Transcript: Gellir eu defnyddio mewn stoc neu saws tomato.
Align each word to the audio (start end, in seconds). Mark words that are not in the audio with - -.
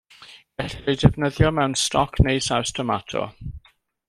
Gellir 0.61 0.87
eu 0.93 0.97
defnyddio 1.03 1.51
mewn 1.59 1.77
stoc 1.83 2.19
neu 2.29 2.43
saws 2.47 2.75
tomato. 2.79 3.23